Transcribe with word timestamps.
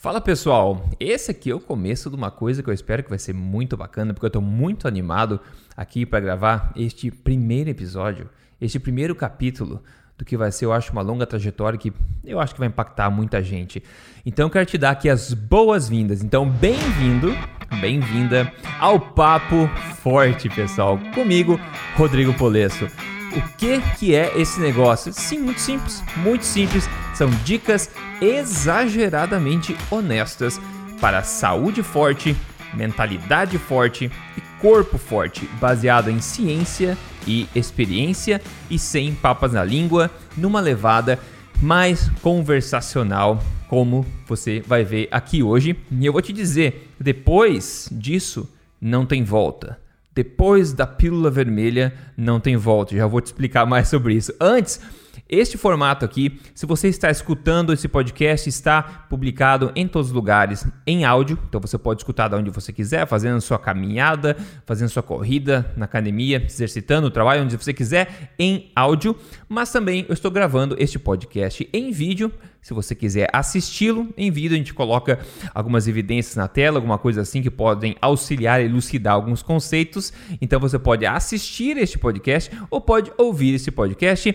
Fala 0.00 0.18
pessoal, 0.18 0.88
esse 0.98 1.30
aqui 1.30 1.50
é 1.50 1.54
o 1.54 1.60
começo 1.60 2.08
de 2.08 2.16
uma 2.16 2.30
coisa 2.30 2.62
que 2.62 2.70
eu 2.70 2.72
espero 2.72 3.02
que 3.02 3.10
vai 3.10 3.18
ser 3.18 3.34
muito 3.34 3.76
bacana, 3.76 4.14
porque 4.14 4.24
eu 4.24 4.28
estou 4.28 4.40
muito 4.40 4.88
animado 4.88 5.38
aqui 5.76 6.06
para 6.06 6.20
gravar 6.20 6.72
este 6.74 7.10
primeiro 7.10 7.68
episódio, 7.68 8.26
este 8.58 8.80
primeiro 8.80 9.14
capítulo 9.14 9.82
do 10.16 10.24
que 10.24 10.38
vai 10.38 10.50
ser, 10.52 10.64
eu 10.64 10.72
acho, 10.72 10.90
uma 10.90 11.02
longa 11.02 11.26
trajetória 11.26 11.78
que 11.78 11.92
eu 12.24 12.40
acho 12.40 12.54
que 12.54 12.58
vai 12.58 12.68
impactar 12.68 13.10
muita 13.10 13.42
gente. 13.42 13.82
Então 14.24 14.46
eu 14.46 14.50
quero 14.50 14.64
te 14.64 14.78
dar 14.78 14.92
aqui 14.92 15.06
as 15.06 15.34
boas-vindas. 15.34 16.22
Então, 16.22 16.48
bem-vindo, 16.48 17.36
bem-vinda 17.78 18.50
ao 18.78 18.98
Papo 18.98 19.68
Forte, 20.02 20.48
pessoal. 20.48 20.98
Comigo, 21.14 21.60
Rodrigo 21.94 22.32
Polesso. 22.32 22.86
O 22.86 23.56
que, 23.58 23.78
que 23.98 24.14
é 24.14 24.32
esse 24.40 24.60
negócio? 24.60 25.12
Sim, 25.12 25.40
muito 25.40 25.60
simples, 25.60 26.02
muito 26.16 26.46
simples. 26.46 26.88
São 27.20 27.28
dicas 27.44 27.90
exageradamente 28.18 29.76
honestas 29.90 30.58
para 31.02 31.22
saúde 31.22 31.82
forte, 31.82 32.34
mentalidade 32.72 33.58
forte 33.58 34.10
e 34.38 34.40
corpo 34.58 34.96
forte, 34.96 35.46
baseado 35.60 36.08
em 36.08 36.18
ciência 36.18 36.96
e 37.26 37.46
experiência 37.54 38.40
e 38.70 38.78
sem 38.78 39.14
papas 39.14 39.52
na 39.52 39.62
língua, 39.62 40.10
numa 40.34 40.60
levada 40.60 41.18
mais 41.60 42.08
conversacional, 42.22 43.44
como 43.68 44.06
você 44.26 44.62
vai 44.66 44.82
ver 44.82 45.06
aqui 45.10 45.42
hoje. 45.42 45.78
E 45.90 46.06
eu 46.06 46.14
vou 46.14 46.22
te 46.22 46.32
dizer, 46.32 46.90
depois 46.98 47.86
disso 47.92 48.50
não 48.80 49.04
tem 49.04 49.22
volta. 49.22 49.78
Depois 50.14 50.72
da 50.72 50.86
pílula 50.86 51.30
vermelha, 51.30 51.92
não 52.16 52.40
tem 52.40 52.56
volta. 52.56 52.96
Já 52.96 53.06
vou 53.06 53.20
te 53.20 53.26
explicar 53.26 53.66
mais 53.66 53.88
sobre 53.88 54.14
isso. 54.14 54.34
Antes, 54.40 54.80
este 55.28 55.56
formato 55.56 56.04
aqui, 56.04 56.40
se 56.54 56.66
você 56.66 56.88
está 56.88 57.10
escutando 57.10 57.72
esse 57.72 57.86
podcast, 57.86 58.48
está 58.48 58.82
publicado 58.82 59.70
em 59.74 59.86
todos 59.86 60.08
os 60.08 60.12
lugares 60.12 60.66
em 60.86 61.04
áudio, 61.04 61.38
então 61.48 61.60
você 61.60 61.78
pode 61.78 62.00
escutar 62.00 62.28
de 62.28 62.34
onde 62.34 62.50
você 62.50 62.72
quiser, 62.72 63.06
fazendo 63.06 63.40
sua 63.40 63.58
caminhada, 63.58 64.36
fazendo 64.66 64.88
sua 64.88 65.02
corrida 65.02 65.72
na 65.76 65.84
academia, 65.84 66.42
exercitando 66.44 67.06
o 67.06 67.10
trabalho 67.10 67.42
onde 67.42 67.56
você 67.56 67.72
quiser 67.72 68.32
em 68.38 68.70
áudio, 68.74 69.16
mas 69.48 69.70
também 69.70 70.04
eu 70.08 70.14
estou 70.14 70.30
gravando 70.30 70.76
este 70.78 70.98
podcast 70.98 71.68
em 71.72 71.90
vídeo. 71.90 72.32
Se 72.60 72.74
você 72.74 72.94
quiser 72.94 73.28
assisti-lo 73.32 74.12
em 74.18 74.30
vídeo, 74.30 74.54
a 74.54 74.58
gente 74.58 74.74
coloca 74.74 75.18
algumas 75.54 75.88
evidências 75.88 76.36
na 76.36 76.46
tela, 76.46 76.76
alguma 76.76 76.98
coisa 76.98 77.22
assim 77.22 77.40
que 77.40 77.50
podem 77.50 77.96
auxiliar 78.02 78.60
elucidar 78.60 79.14
alguns 79.14 79.42
conceitos. 79.42 80.12
Então 80.40 80.60
você 80.60 80.78
pode 80.78 81.06
assistir 81.06 81.78
este 81.78 81.98
podcast 81.98 82.50
ou 82.70 82.80
pode 82.80 83.10
ouvir 83.16 83.54
esse 83.54 83.70
podcast 83.70 84.34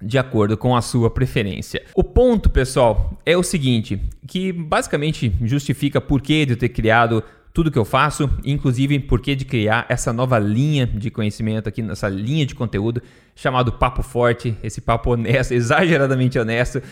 de 0.00 0.18
acordo 0.18 0.56
com 0.56 0.76
a 0.76 0.82
sua 0.82 1.10
preferência. 1.10 1.82
O 1.94 2.04
ponto, 2.04 2.50
pessoal, 2.50 3.18
é 3.24 3.36
o 3.36 3.42
seguinte, 3.42 4.00
que 4.26 4.52
basicamente 4.52 5.34
justifica 5.42 6.00
por 6.00 6.20
que 6.20 6.44
de 6.44 6.52
eu 6.52 6.56
ter 6.56 6.68
criado 6.68 7.22
tudo 7.56 7.70
que 7.70 7.78
eu 7.78 7.86
faço, 7.86 8.28
inclusive 8.44 8.98
por 8.98 9.18
que 9.18 9.34
de 9.34 9.46
criar 9.46 9.86
essa 9.88 10.12
nova 10.12 10.38
linha 10.38 10.86
de 10.86 11.10
conhecimento 11.10 11.66
aqui, 11.66 11.80
nessa 11.80 12.06
linha 12.06 12.44
de 12.44 12.54
conteúdo 12.54 13.02
chamado 13.34 13.72
Papo 13.72 14.02
Forte, 14.02 14.54
esse 14.62 14.82
papo 14.82 15.12
honesto, 15.12 15.52
exageradamente 15.54 16.38
honesto, 16.38 16.82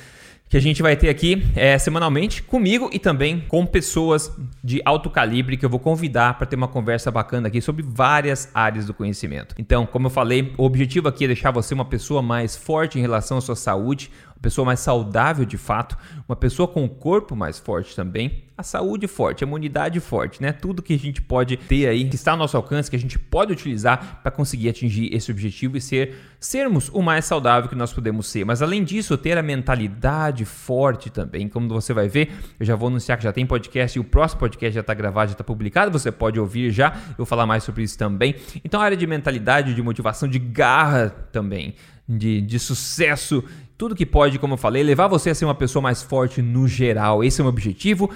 que 0.55 0.59
a 0.59 0.63
gente 0.63 0.83
vai 0.83 0.95
ter 0.95 1.09
aqui 1.09 1.45
é, 1.57 1.77
semanalmente 1.77 2.41
comigo 2.41 2.89
e 2.93 3.01
também 3.01 3.41
com 3.41 3.67
pessoas 3.67 4.31
de 4.63 4.81
alto 4.85 5.11
calibre 5.11 5.57
que 5.57 5.67
eu 5.67 5.69
vou 5.69 5.81
convidar 5.81 6.39
para 6.39 6.47
ter 6.47 6.55
uma 6.55 6.69
conversa 6.69 7.11
bacana 7.11 7.49
aqui 7.49 7.61
sobre 7.61 7.83
várias 7.83 8.49
áreas 8.55 8.87
do 8.87 8.95
conhecimento. 8.95 9.53
Então, 9.59 9.85
como 9.85 10.07
eu 10.07 10.11
falei, 10.11 10.55
o 10.57 10.63
objetivo 10.63 11.09
aqui 11.09 11.25
é 11.25 11.27
deixar 11.27 11.51
você 11.51 11.75
uma 11.75 11.85
pessoa 11.85 12.23
mais 12.23 12.55
forte 12.55 13.01
em 13.01 13.03
relação 13.03 13.39
à 13.39 13.41
sua 13.41 13.57
saúde, 13.57 14.13
pessoa 14.45 14.67
mais 14.67 14.81
saudável 14.81 15.47
de 15.47 15.57
fato, 15.57 15.97
uma 16.29 16.37
pessoa 16.37 16.69
com 16.69 16.85
o 16.85 16.89
corpo 16.89 17.35
mais 17.35 17.59
forte 17.59 17.97
também, 17.97 18.45
a 18.59 18.63
saúde 18.63 19.09
forte, 19.09 19.43
a 19.43 19.47
imunidade 19.47 19.99
forte, 20.01 20.41
né? 20.43 20.53
Tudo 20.53 20.83
que 20.83 20.93
a 20.93 20.99
gente 20.99 21.23
pode 21.23 21.57
ter 21.57 21.89
aí, 21.89 22.07
que 22.07 22.15
está 22.15 22.33
ao 22.33 22.37
nosso 22.37 22.55
alcance, 22.55 22.91
que 22.91 22.95
a 22.95 22.99
gente 22.99 23.19
pode 23.19 23.53
utilizar 23.53 24.21
para 24.23 24.31
conseguir 24.31 24.69
atingir 24.69 25.13
esse 25.15 25.31
objetivo 25.31 25.79
e 25.79 25.81
ser 25.81 26.15
sermos 26.39 26.91
o 26.91 27.01
mais 27.01 27.25
saudável 27.25 27.71
que 27.71 27.75
nós 27.75 27.91
podemos 27.91 28.27
ser. 28.27 28.45
Mas 28.45 28.61
além 28.61 28.85
disso, 28.85 29.17
ter 29.17 29.39
a 29.39 29.43
mentalidade 29.43 30.45
forte 30.45 31.09
também, 31.09 31.49
como 31.49 31.67
você 31.69 31.95
vai 31.95 32.07
ver, 32.07 32.31
eu 32.61 32.67
já 32.67 32.77
vou 32.77 32.89
anunciar 32.89 33.17
que 33.17 33.25
já 33.25 33.33
tem 33.33 33.47
podcast 33.47 33.99
e 33.99 34.01
o 34.01 34.05
próximo 34.05 34.41
podcast 34.41 34.75
já 34.75 34.83
está 34.83 34.93
gravado, 34.93 35.29
já 35.29 35.33
está 35.33 35.45
publicado, 35.45 35.91
você 35.91 36.13
pode 36.13 36.39
ouvir 36.39 36.71
já, 36.71 36.95
eu 37.09 37.17
vou 37.17 37.27
falar 37.27 37.47
mais 37.47 37.65
sobre 37.65 37.83
isso 37.83 37.97
também. 37.97 38.35
Então, 38.63 38.79
a 38.81 38.85
área 38.85 38.97
de 38.97 39.07
mentalidade, 39.07 39.75
de 39.75 39.83
motivação, 39.83 40.29
de 40.29 40.39
garra 40.39 41.09
também, 41.33 41.75
de, 42.07 42.43
de 42.43 42.59
sucesso 42.59 43.43
tudo 43.85 43.95
que 43.95 44.07
pode, 44.07 44.39
como 44.39 44.55
eu 44.55 44.57
falei, 44.57 44.83
levar 44.83 45.09
você 45.09 45.29
a 45.29 45.35
ser 45.35 45.45
uma 45.45 45.55
pessoa 45.55 45.83
mais 45.83 46.03
forte 46.03 46.41
no 46.41 46.67
geral. 46.67 47.23
Esse 47.23 47.39
é 47.39 47.43
o 47.43 47.45
meu 47.45 47.51
objetivo. 47.51 48.09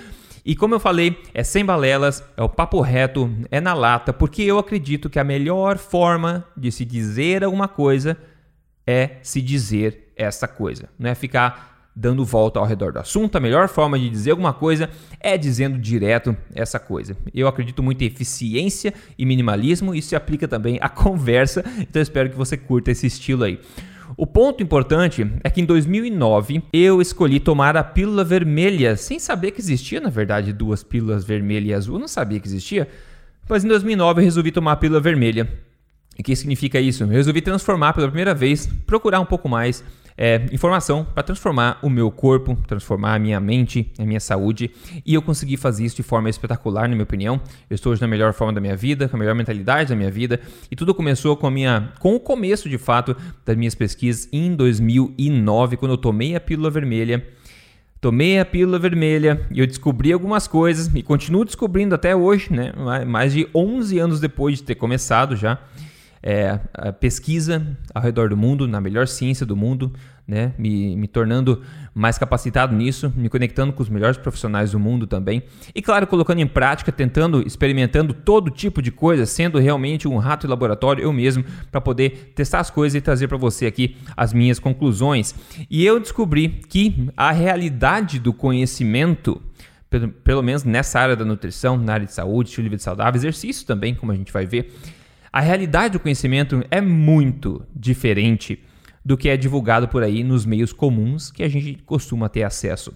E 0.43 0.57
como 0.57 0.75
eu 0.75 0.81
falei, 0.81 1.21
é 1.35 1.45
sem 1.45 1.63
balelas, 1.63 2.25
é 2.39 2.43
o 2.43 2.49
papo 2.49 2.81
reto, 2.81 3.31
é 3.51 3.61
na 3.61 3.75
lata, 3.75 4.11
porque 4.11 4.41
eu 4.41 4.59
acredito 4.59 5.11
que 5.11 5.19
a 5.19 5.25
melhor 5.25 5.77
forma 5.77 6.43
de 6.57 6.73
se 6.73 6.87
dizer 6.87 7.45
alguma 7.45 7.69
coisa 7.69 8.17
é 8.87 9.17
se 9.23 9.43
dizer 9.43 10.11
essa 10.17 10.49
coisa. 10.49 10.89
Não 10.99 11.11
é 11.11 11.15
ficar 11.15 11.91
dando 11.95 12.25
volta 12.25 12.59
ao 12.59 12.65
redor 12.65 12.91
do 12.91 13.01
assunto. 13.01 13.37
A 13.37 13.41
melhor 13.41 13.69
forma 13.69 13.99
de 13.99 14.09
dizer 14.09 14.31
alguma 14.31 14.55
coisa 14.55 14.89
é 15.21 15.37
dizendo 15.37 15.77
direto 15.77 16.35
essa 16.55 16.79
coisa. 16.79 17.15
Eu 17.35 17.47
acredito 17.47 17.83
muito 17.83 18.01
em 18.01 18.07
eficiência 18.07 18.95
e 19.19 19.27
minimalismo. 19.27 19.95
Isso 19.95 20.09
se 20.09 20.17
aplica 20.17 20.49
também 20.49 20.79
à 20.81 20.89
conversa. 20.89 21.63
Então 21.79 22.01
espero 22.01 22.31
que 22.31 22.37
você 22.37 22.57
curta 22.57 22.91
esse 22.91 23.07
estilo 23.07 23.45
aí. 23.45 23.61
O 24.21 24.27
ponto 24.27 24.61
importante 24.65 25.25
é 25.45 25.49
que 25.49 25.61
em 25.61 25.65
2009 25.65 26.65
eu 26.73 27.01
escolhi 27.01 27.39
tomar 27.39 27.77
a 27.77 27.85
pílula 27.85 28.25
vermelha, 28.25 28.97
sem 28.97 29.17
saber 29.17 29.53
que 29.53 29.61
existia, 29.61 30.01
na 30.01 30.11
verdade, 30.11 30.53
duas 30.53 30.83
pílulas 30.83 31.25
vermelha 31.25 31.69
e 31.69 31.73
azul, 31.73 31.95
eu 31.95 32.01
não 32.01 32.09
sabia 32.09 32.41
que 32.41 32.49
existia. 32.49 32.89
Mas 33.49 33.65
em 33.65 33.69
2009 33.69 34.21
eu 34.21 34.25
resolvi 34.25 34.51
tomar 34.51 34.73
a 34.73 34.77
pílula 34.77 34.99
vermelha. 34.99 35.49
E 36.19 36.21
o 36.21 36.25
que 36.25 36.35
significa 36.35 36.81
isso? 36.81 37.05
Eu 37.05 37.07
resolvi 37.07 37.41
transformar 37.41 37.93
pela 37.93 38.09
primeira 38.09 38.35
vez, 38.35 38.67
procurar 38.85 39.21
um 39.21 39.25
pouco 39.25 39.49
mais 39.49 39.85
é, 40.21 40.45
informação 40.51 41.05
para 41.05 41.23
transformar 41.23 41.79
o 41.81 41.89
meu 41.89 42.11
corpo, 42.11 42.59
transformar 42.67 43.15
a 43.15 43.19
minha 43.21 43.39
mente, 43.39 43.93
a 43.97 44.05
minha 44.05 44.19
saúde. 44.19 44.73
E 45.07 45.15
eu 45.15 45.23
consegui 45.23 45.57
fazer 45.57 45.85
isso 45.85 45.95
de 45.95 46.03
forma 46.03 46.29
espetacular, 46.29 46.83
na 46.83 46.95
minha 46.97 47.05
opinião. 47.05 47.41
Eu 47.71 47.77
estou 47.77 47.93
hoje 47.93 48.03
na 48.03 48.09
melhor 48.09 48.33
forma 48.33 48.53
da 48.53 48.61
minha 48.61 48.75
vida, 48.75 49.09
com 49.09 49.15
a 49.15 49.19
melhor 49.19 49.37
mentalidade 49.37 49.91
da 49.91 49.97
minha 49.97 50.11
vida. 50.11 50.41
E 50.69 50.75
tudo 50.75 50.93
começou 50.93 51.37
com, 51.37 51.47
a 51.47 51.51
minha, 51.53 51.93
com 52.01 52.17
o 52.17 52.21
começo, 52.21 52.69
de 52.69 52.77
fato, 52.77 53.17
das 53.47 53.57
minhas 53.57 53.77
pesquisas 53.77 54.29
em 54.33 54.57
2009, 54.57 55.77
quando 55.77 55.93
eu 55.93 55.99
tomei 55.99 56.35
a 56.35 56.41
pílula 56.41 56.69
vermelha. 56.69 57.25
Tomei 58.01 58.41
a 58.41 58.45
pílula 58.45 58.79
vermelha 58.79 59.47
e 59.53 59.61
eu 59.61 59.67
descobri 59.67 60.13
algumas 60.13 60.49
coisas 60.49 60.91
e 60.93 61.03
continuo 61.03 61.45
descobrindo 61.45 61.95
até 61.95 62.15
hoje, 62.15 62.53
né? 62.53 62.73
Mais 63.05 63.33
de 63.33 63.49
11 63.55 63.99
anos 63.99 64.21
depois 64.21 64.59
de 64.59 64.63
ter 64.65 64.77
começado 64.77 65.35
já 65.35 65.59
é, 66.23 66.59
pesquisa 67.01 67.77
ao 67.95 68.03
redor 68.03 68.29
do 68.29 68.37
mundo, 68.37 68.67
na 68.67 68.81
melhor 68.81 69.07
ciência 69.07 69.47
do 69.47 69.57
mundo, 69.57 69.93
né? 70.27 70.53
me, 70.59 70.95
me 70.95 71.09
tornando 71.09 71.63
mais 71.95 72.19
capacitado 72.19 72.77
nisso, 72.77 73.13
me 73.17 73.29
conectando 73.29 73.73
com 73.73 73.83
os 73.83 73.89
melhores 73.89 74.19
profissionais 74.19 74.73
do 74.73 74.79
mundo 74.79 75.07
também. 75.07 75.43
E 75.75 75.81
claro, 75.81 76.07
colocando 76.07 76.41
em 76.41 76.47
prática, 76.47 76.93
tentando, 76.93 77.47
experimentando 77.47 78.13
todo 78.13 78.51
tipo 78.51 78.83
de 78.83 78.91
coisa, 78.91 79.25
sendo 79.25 79.59
realmente 79.59 80.07
um 80.07 80.19
rato 80.19 80.43
de 80.43 80.47
laboratório 80.49 81.03
eu 81.03 81.13
mesmo, 81.13 81.45
para 81.71 81.81
poder 81.81 82.33
testar 82.35 82.61
as 82.61 82.71
coisas 82.71 82.95
e 82.95 83.01
trazer 83.01 83.27
para 83.27 83.39
você 83.39 83.67
aqui 83.67 83.97
as 84.17 84.33
minhas 84.33 84.59
conclusões. 84.59 85.35
E 85.71 85.85
eu 85.85 85.99
descobri 85.99 86.61
que 86.69 87.09
a 87.17 87.33
realidade 87.33 88.19
do 88.19 88.33
conhecimento 88.33 89.43
pelo, 89.91 90.09
pelo 90.09 90.43
menos 90.43 90.65
nessa 90.65 91.01
área 91.01 91.17
da 91.17 91.25
nutrição, 91.25 91.77
na 91.77 91.95
área 91.95 92.07
de 92.07 92.13
saúde, 92.13 92.51
estilo 92.51 92.65
de 92.65 92.71
vida 92.71 92.83
saudável, 92.83 93.19
exercício 93.19 93.67
também, 93.67 93.95
como 93.95 94.13
a 94.13 94.15
gente 94.15 94.33
vai 94.33 94.47
ver, 94.47 94.73
a 95.33 95.41
realidade 95.41 95.93
do 95.93 96.01
conhecimento 96.01 96.65
é 96.71 96.81
muito 96.81 97.65
diferente 97.75 98.59
do 99.05 99.17
que 99.17 99.29
é 99.29 99.37
divulgado 99.37 99.89
por 99.89 100.03
aí 100.03 100.23
nos 100.23 100.45
meios 100.45 100.73
comuns 100.73 101.31
que 101.31 101.43
a 101.43 101.49
gente 101.49 101.79
costuma 101.85 102.29
ter 102.29 102.43
acesso. 102.43 102.95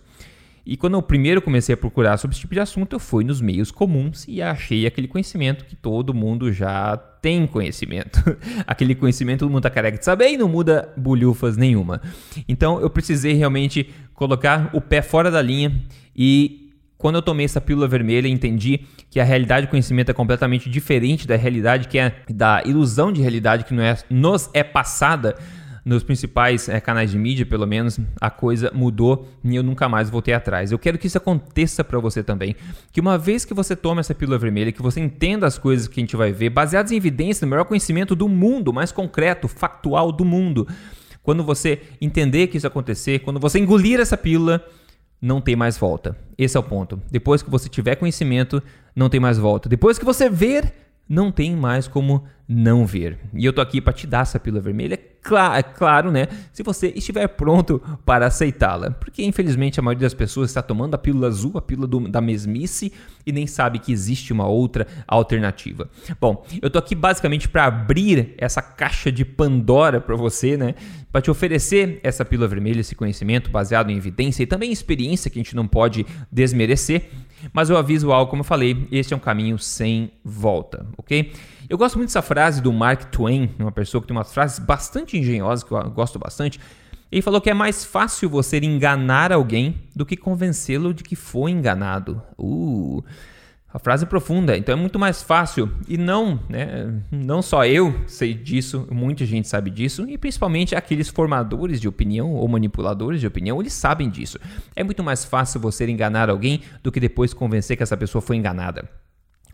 E 0.64 0.76
quando 0.76 0.94
eu 0.94 1.02
primeiro 1.02 1.42
comecei 1.42 1.72
a 1.72 1.76
procurar 1.76 2.16
sobre 2.16 2.34
esse 2.34 2.40
tipo 2.40 2.54
de 2.54 2.60
assunto, 2.60 2.94
eu 2.94 3.00
fui 3.00 3.24
nos 3.24 3.40
meios 3.40 3.72
comuns 3.72 4.26
e 4.28 4.40
achei 4.40 4.86
aquele 4.86 5.08
conhecimento 5.08 5.64
que 5.64 5.74
todo 5.74 6.14
mundo 6.14 6.52
já 6.52 6.96
tem 6.96 7.46
conhecimento. 7.46 8.22
aquele 8.64 8.94
conhecimento 8.94 9.40
todo 9.40 9.48
mundo 9.48 9.58
está 9.58 9.70
careca 9.70 9.98
de 9.98 10.04
saber 10.04 10.28
e 10.28 10.36
não 10.36 10.48
muda 10.48 10.92
bolhufas 10.96 11.56
nenhuma. 11.56 12.00
Então 12.48 12.80
eu 12.80 12.88
precisei 12.88 13.32
realmente 13.32 13.90
colocar 14.14 14.70
o 14.72 14.80
pé 14.80 15.02
fora 15.02 15.32
da 15.32 15.42
linha 15.42 15.82
e 16.14 16.61
quando 17.02 17.16
eu 17.16 17.22
tomei 17.22 17.44
essa 17.44 17.60
pílula 17.60 17.88
vermelha, 17.88 18.28
entendi 18.28 18.82
que 19.10 19.18
a 19.18 19.24
realidade 19.24 19.66
do 19.66 19.70
conhecimento 19.70 20.12
é 20.12 20.14
completamente 20.14 20.70
diferente 20.70 21.26
da 21.26 21.34
realidade 21.34 21.88
que 21.88 21.98
é 21.98 22.14
da 22.30 22.62
ilusão 22.64 23.10
de 23.10 23.20
realidade 23.20 23.64
que 23.64 23.74
é, 23.80 23.98
nos 24.08 24.48
é 24.54 24.62
passada 24.62 25.34
nos 25.84 26.04
principais 26.04 26.68
é, 26.68 26.78
canais 26.78 27.10
de 27.10 27.18
mídia, 27.18 27.44
pelo 27.44 27.66
menos, 27.66 27.98
a 28.20 28.30
coisa 28.30 28.70
mudou 28.72 29.28
e 29.42 29.56
eu 29.56 29.64
nunca 29.64 29.88
mais 29.88 30.08
voltei 30.08 30.32
atrás. 30.32 30.70
Eu 30.70 30.78
quero 30.78 30.96
que 30.96 31.08
isso 31.08 31.18
aconteça 31.18 31.82
para 31.82 31.98
você 31.98 32.22
também. 32.22 32.54
Que 32.92 33.00
uma 33.00 33.18
vez 33.18 33.44
que 33.44 33.52
você 33.52 33.74
tome 33.74 33.98
essa 33.98 34.14
pílula 34.14 34.38
vermelha, 34.38 34.70
que 34.70 34.80
você 34.80 35.00
entenda 35.00 35.44
as 35.44 35.58
coisas 35.58 35.88
que 35.88 35.98
a 35.98 36.02
gente 36.02 36.14
vai 36.14 36.30
ver, 36.30 36.50
baseadas 36.50 36.92
em 36.92 36.96
evidência, 36.96 37.44
no 37.44 37.50
melhor 37.50 37.64
conhecimento 37.64 38.14
do 38.14 38.28
mundo, 38.28 38.72
mais 38.72 38.92
concreto, 38.92 39.48
factual 39.48 40.12
do 40.12 40.24
mundo. 40.24 40.68
Quando 41.20 41.42
você 41.42 41.80
entender 42.00 42.46
que 42.46 42.58
isso 42.58 42.66
acontecer, 42.68 43.18
quando 43.18 43.40
você 43.40 43.58
engolir 43.58 43.98
essa 43.98 44.16
pílula, 44.16 44.64
não 45.22 45.40
tem 45.40 45.54
mais 45.54 45.78
volta. 45.78 46.16
Esse 46.36 46.56
é 46.56 46.60
o 46.60 46.64
ponto. 46.64 47.00
Depois 47.08 47.42
que 47.42 47.48
você 47.48 47.68
tiver 47.68 47.94
conhecimento, 47.94 48.60
não 48.94 49.08
tem 49.08 49.20
mais 49.20 49.38
volta. 49.38 49.68
Depois 49.68 49.96
que 49.96 50.04
você 50.04 50.28
ver, 50.28 50.74
não 51.12 51.30
tem 51.30 51.54
mais 51.54 51.86
como 51.86 52.24
não 52.48 52.86
ver. 52.86 53.18
E 53.34 53.44
eu 53.44 53.52
tô 53.52 53.60
aqui 53.60 53.82
para 53.82 53.92
te 53.92 54.06
dar 54.06 54.22
essa 54.22 54.40
pílula 54.40 54.62
vermelha, 54.62 54.98
cl 55.22 55.36
é 55.54 55.62
claro, 55.62 56.10
né? 56.10 56.26
Se 56.54 56.62
você 56.62 56.88
estiver 56.88 57.28
pronto 57.28 57.80
para 58.04 58.26
aceitá-la. 58.26 58.90
Porque 58.92 59.22
infelizmente 59.22 59.78
a 59.78 59.82
maioria 59.82 60.06
das 60.06 60.14
pessoas 60.14 60.48
está 60.48 60.62
tomando 60.62 60.94
a 60.94 60.98
pílula 60.98 61.28
azul, 61.28 61.52
a 61.56 61.60
pílula 61.60 61.86
do, 61.86 62.08
da 62.08 62.22
mesmice, 62.22 62.94
e 63.26 63.30
nem 63.30 63.46
sabe 63.46 63.78
que 63.78 63.92
existe 63.92 64.32
uma 64.32 64.46
outra 64.46 64.86
alternativa. 65.06 65.88
Bom, 66.18 66.46
eu 66.62 66.70
tô 66.70 66.78
aqui 66.78 66.94
basicamente 66.94 67.46
para 67.46 67.66
abrir 67.66 68.34
essa 68.38 68.62
caixa 68.62 69.12
de 69.12 69.22
Pandora 69.22 70.00
para 70.00 70.16
você, 70.16 70.56
né? 70.56 70.74
Para 71.12 71.20
te 71.20 71.30
oferecer 71.30 72.00
essa 72.02 72.24
pílula 72.24 72.48
vermelha, 72.48 72.80
esse 72.80 72.94
conhecimento 72.94 73.50
baseado 73.50 73.90
em 73.90 73.98
evidência 73.98 74.42
e 74.42 74.46
também 74.46 74.72
experiência 74.72 75.30
que 75.30 75.38
a 75.38 75.42
gente 75.42 75.54
não 75.54 75.68
pode 75.68 76.06
desmerecer. 76.30 77.10
Mas 77.52 77.70
eu 77.70 77.76
aviso 77.76 78.12
algo, 78.12 78.30
como 78.30 78.40
eu 78.40 78.44
falei, 78.44 78.86
este 78.92 79.14
é 79.14 79.16
um 79.16 79.20
caminho 79.20 79.58
sem 79.58 80.10
volta, 80.24 80.86
ok? 80.96 81.32
Eu 81.68 81.78
gosto 81.78 81.96
muito 81.96 82.08
dessa 82.08 82.22
frase 82.22 82.60
do 82.60 82.72
Mark 82.72 83.04
Twain, 83.10 83.50
uma 83.58 83.72
pessoa 83.72 84.00
que 84.00 84.06
tem 84.06 84.16
umas 84.16 84.32
frases 84.32 84.58
bastante 84.58 85.16
engenhosas 85.16 85.64
que 85.64 85.72
eu 85.72 85.90
gosto 85.90 86.18
bastante. 86.18 86.60
Ele 87.10 87.22
falou 87.22 87.40
que 87.40 87.50
é 87.50 87.54
mais 87.54 87.84
fácil 87.84 88.28
você 88.28 88.58
enganar 88.58 89.32
alguém 89.32 89.76
do 89.94 90.06
que 90.06 90.16
convencê-lo 90.16 90.94
de 90.94 91.02
que 91.02 91.14
foi 91.14 91.50
enganado. 91.50 92.22
Uh, 92.38 93.04
a 93.72 93.78
frase 93.78 94.04
é 94.04 94.06
profunda, 94.06 94.56
então 94.56 94.74
é 94.74 94.76
muito 94.76 94.98
mais 94.98 95.22
fácil. 95.22 95.70
E 95.88 95.96
não, 95.96 96.38
né, 96.46 96.92
não 97.10 97.40
só 97.40 97.64
eu 97.64 97.94
sei 98.06 98.34
disso, 98.34 98.86
muita 98.90 99.24
gente 99.24 99.48
sabe 99.48 99.70
disso, 99.70 100.06
e 100.06 100.18
principalmente 100.18 100.74
aqueles 100.74 101.08
formadores 101.08 101.80
de 101.80 101.88
opinião 101.88 102.34
ou 102.34 102.46
manipuladores 102.46 103.18
de 103.18 103.26
opinião, 103.26 103.58
eles 103.60 103.72
sabem 103.72 104.10
disso. 104.10 104.38
É 104.76 104.84
muito 104.84 105.02
mais 105.02 105.24
fácil 105.24 105.58
você 105.58 105.88
enganar 105.88 106.28
alguém 106.28 106.60
do 106.82 106.92
que 106.92 107.00
depois 107.00 107.32
convencer 107.32 107.76
que 107.76 107.82
essa 107.82 107.96
pessoa 107.96 108.20
foi 108.20 108.36
enganada. 108.36 108.86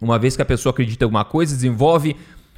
Uma 0.00 0.18
vez 0.18 0.34
que 0.34 0.42
a 0.42 0.46
pessoa 0.46 0.72
acredita 0.72 1.04
em 1.04 1.06
alguma 1.06 1.24
coisa, 1.24 1.54
desenvolve 1.54 2.16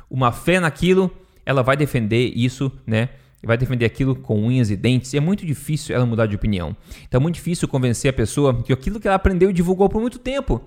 uma 0.08 0.32
fé 0.32 0.60
naquilo, 0.60 1.10
ela 1.44 1.62
vai 1.62 1.76
defender 1.76 2.32
isso, 2.34 2.72
né? 2.86 3.10
Vai 3.42 3.56
defender 3.58 3.84
aquilo 3.84 4.14
com 4.14 4.42
unhas 4.42 4.70
e 4.70 4.76
dentes, 4.76 5.12
e 5.12 5.18
é 5.18 5.20
muito 5.20 5.44
difícil 5.44 5.94
ela 5.94 6.06
mudar 6.06 6.24
de 6.26 6.36
opinião. 6.36 6.74
Então 7.06 7.18
é 7.18 7.22
muito 7.22 7.34
difícil 7.34 7.68
convencer 7.68 8.10
a 8.10 8.12
pessoa 8.14 8.62
que 8.62 8.72
aquilo 8.72 8.98
que 8.98 9.06
ela 9.06 9.16
aprendeu 9.16 9.50
e 9.50 9.52
divulgou 9.52 9.88
por 9.88 10.00
muito 10.00 10.18
tempo 10.18 10.62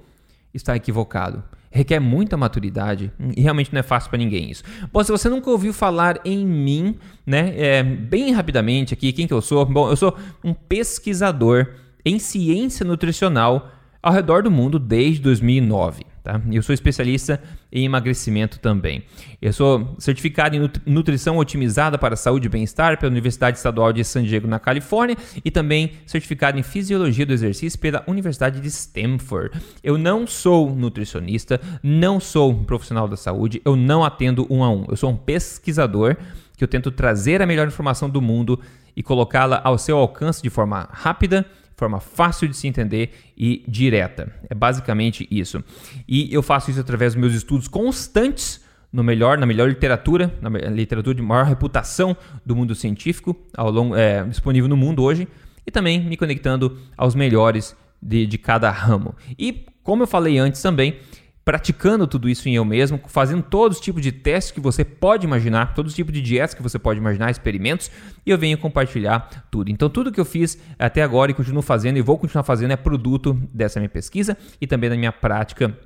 está 0.54 0.76
equivocado. 0.76 1.44
Requer 1.72 2.00
muita 2.00 2.38
maturidade 2.38 3.12
e 3.36 3.42
realmente 3.42 3.74
não 3.74 3.80
é 3.80 3.84
fácil 3.84 4.10
para 4.10 4.20
ninguém 4.20 4.52
isso. 4.52 4.64
Bom, 4.92 5.04
se 5.04 5.12
você 5.12 5.28
nunca 5.28 5.50
ouviu 5.50 5.74
falar 5.74 6.20
em 6.24 6.46
mim, 6.46 6.96
né, 7.26 7.54
é, 7.58 7.82
bem 7.84 8.32
rapidamente 8.32 8.94
aqui, 8.94 9.12
quem 9.12 9.26
que 9.26 9.34
eu 9.34 9.42
sou? 9.42 9.66
Bom, 9.66 9.90
eu 9.90 9.96
sou 9.96 10.16
um 10.44 10.54
pesquisador 10.54 11.74
em 12.06 12.20
ciência 12.20 12.86
nutricional 12.86 13.72
ao 14.04 14.14
redor 14.14 14.44
do 14.44 14.52
mundo 14.52 14.78
desde 14.78 15.22
2009. 15.22 16.13
Tá? 16.24 16.40
Eu 16.50 16.64
sou 16.64 16.74
especialista 16.74 17.42
em 17.70 17.84
emagrecimento 17.84 18.58
também. 18.58 19.04
Eu 19.42 19.52
sou 19.52 19.94
certificado 20.00 20.56
em 20.56 20.70
nutrição 20.86 21.38
otimizada 21.38 21.98
para 21.98 22.16
saúde 22.16 22.48
e 22.48 22.50
bem-estar 22.50 22.98
pela 22.98 23.12
Universidade 23.12 23.58
Estadual 23.58 23.92
de 23.92 24.06
San 24.06 24.24
Diego, 24.24 24.48
na 24.48 24.58
Califórnia, 24.58 25.18
e 25.44 25.52
também 25.52 25.92
certificado 26.06 26.58
em 26.58 26.64
fisiologia 26.64 27.26
do 27.26 27.34
exercício 27.34 27.78
pela 27.78 28.06
Universidade 28.08 28.62
de 28.62 28.68
Stanford. 28.70 29.60
Eu 29.84 29.98
não 29.98 30.26
sou 30.26 30.74
nutricionista, 30.74 31.60
não 31.84 32.22
sou 32.22 32.56
profissional 32.56 33.06
da 33.06 33.18
saúde, 33.18 33.62
eu 33.66 33.76
não 33.76 34.02
atendo 34.02 34.48
um 34.50 34.64
a 34.64 34.70
um. 34.70 34.86
Eu 34.88 34.96
sou 34.96 35.10
um 35.10 35.18
pesquisador 35.18 36.16
que 36.56 36.64
eu 36.64 36.70
tento 36.70 36.90
trazer 36.90 37.42
a 37.42 37.46
melhor 37.46 37.68
informação 37.68 38.10
do 38.10 38.22
mundo 38.22 38.58
e 38.96 39.04
colocá-la 39.04 39.60
ao 39.62 39.78
seu 39.78 39.98
alcance 39.98 40.42
de 40.42 40.50
forma 40.50 40.88
rápida 40.90 41.46
forma 41.84 42.00
fácil 42.00 42.48
de 42.48 42.56
se 42.56 42.68
entender 42.68 43.12
e 43.38 43.64
direta. 43.68 44.34
É 44.50 44.56
basicamente 44.56 45.28
isso. 45.30 45.64
E 46.08 46.34
eu 46.34 46.42
faço 46.42 46.72
isso 46.72 46.80
através 46.80 47.14
dos 47.14 47.22
meus 47.22 47.34
estudos 47.34 47.68
constantes 47.68 48.64
no 48.92 49.04
melhor, 49.04 49.38
na 49.38 49.46
melhor 49.46 49.68
literatura, 49.68 50.34
na 50.40 50.50
literatura 50.70 51.16
de 51.16 51.22
maior 51.22 51.46
reputação 51.46 52.16
do 52.46 52.56
mundo 52.56 52.76
científico, 52.76 53.36
ao 53.58 53.72
longo, 53.72 53.96
é, 53.96 54.24
disponível 54.24 54.70
no 54.70 54.78
mundo 54.78 55.04
hoje, 55.04 55.28
e 55.66 55.72
também 55.72 56.00
me 56.00 56.16
conectando 56.16 56.78
aos 56.96 57.16
melhores 57.16 57.76
de, 58.02 58.26
de 58.28 58.38
cada 58.38 58.70
ramo. 58.70 59.16
E 59.38 59.66
como 59.82 60.04
eu 60.04 60.08
falei 60.08 60.38
antes 60.38 60.62
também, 60.62 60.98
praticando 61.46 62.08
tudo 62.08 62.30
isso 62.30 62.48
em 62.48 62.56
eu 62.56 62.64
mesmo, 62.64 63.00
fazendo 63.08 63.44
todos 63.44 63.78
os 63.78 63.84
tipos 63.84 64.02
de 64.02 64.12
testes 64.12 64.52
que 64.52 64.62
você 64.62 64.86
pode 64.86 65.26
imaginar, 65.26 65.74
todos 65.74 65.92
os 65.92 65.96
tipos 65.96 66.14
de 66.14 66.22
dietas 66.22 66.54
que 66.54 66.64
você 66.64 66.80
pode 66.80 67.00
imaginar, 67.00 67.30
experimentos, 67.30 67.92
e 68.26 68.30
eu 68.30 68.38
venho 68.38 68.58
compartilhar 68.58 69.46
tudo. 69.52 69.70
Então, 69.70 69.90
tudo 69.90 70.12
que 70.12 70.20
eu 70.20 70.26
fiz 70.26 70.58
até 70.80 71.02
agora 71.02 71.32
e 71.32 71.34
continuo 71.34 71.62
fazendo 71.62 71.98
e 71.98 72.02
vou 72.02 72.18
continuar 72.18 72.44
fazendo 72.44 72.72
é 72.72 72.78
produto 72.78 73.38
dessa 73.54 73.80
minha 73.80 73.90
pesquisa 73.90 74.38
e 74.62 74.66
também 74.66 74.90
da 74.90 74.96
minha 74.96 75.12
prática 75.12 75.78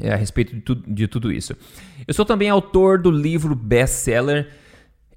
é, 0.00 0.12
a 0.12 0.16
respeito 0.16 0.54
de, 0.56 0.94
de 0.94 1.08
tudo 1.08 1.32
isso. 1.32 1.56
Eu 2.06 2.14
sou 2.14 2.24
também 2.24 2.48
autor 2.48 2.98
do 2.98 3.10
livro 3.10 3.54
best-seller 3.54 4.48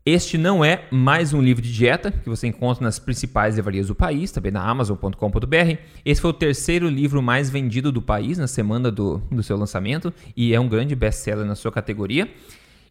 este 0.04 0.36
não 0.36 0.66
é 0.66 0.86
mais 0.90 1.32
um 1.32 1.40
livro 1.40 1.62
de 1.62 1.72
dieta 1.72 2.12
que 2.12 2.28
você 2.28 2.48
encontra 2.48 2.84
nas 2.84 2.98
principais 2.98 3.56
livrarias 3.56 3.88
do 3.88 3.94
país, 3.94 4.32
também 4.32 4.52
na 4.52 4.68
Amazon.com.br. 4.68 5.78
Esse 6.04 6.20
foi 6.20 6.32
o 6.32 6.34
terceiro 6.34 6.90
livro 6.90 7.22
mais 7.22 7.52
vendido 7.52 7.92
do 7.92 8.02
país 8.02 8.40
na 8.40 8.48
semana 8.48 8.92
do, 8.92 9.20
do 9.32 9.44
seu 9.44 9.56
lançamento 9.56 10.12
e 10.36 10.56
é 10.56 10.60
um 10.60 10.68
grande 10.68 10.96
best-seller 10.96 11.46
na 11.46 11.54
sua 11.54 11.72
categoria. 11.72 12.28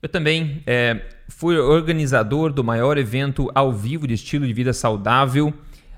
Eu 0.00 0.08
também 0.08 0.62
é, 0.64 1.02
fui 1.28 1.58
organizador 1.58 2.52
do 2.52 2.62
maior 2.62 2.96
evento 2.96 3.50
ao 3.56 3.72
vivo 3.72 4.06
de 4.06 4.14
estilo 4.14 4.46
de 4.46 4.52
vida 4.52 4.72
saudável 4.72 5.52